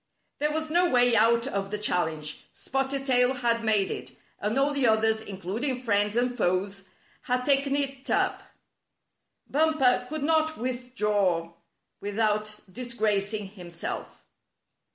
There 0.39 0.51
was 0.51 0.71
no 0.71 0.89
way 0.89 1.15
out 1.15 1.45
of 1.45 1.69
the 1.69 1.77
challenge. 1.77 2.45
Spotted 2.55 3.05
Tail 3.05 3.35
had 3.35 3.63
made 3.63 3.91
it, 3.91 4.13
and 4.39 4.57
all 4.57 4.73
the 4.73 4.87
others, 4.87 5.21
in 5.21 5.37
cluding 5.39 5.79
friends 5.83 6.15
and 6.15 6.35
foes, 6.35 6.89
had 7.25 7.45
taken 7.45 7.75
it 7.75 8.09
up. 8.09 8.41
Bumper 9.47 10.07
could 10.09 10.23
not 10.23 10.57
withdraw 10.57 11.51
without 11.99 12.61
disgracing 12.73 13.49
himself. 13.49 14.23